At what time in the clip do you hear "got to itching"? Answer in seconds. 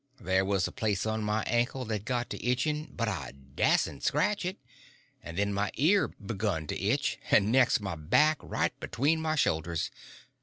2.05-2.87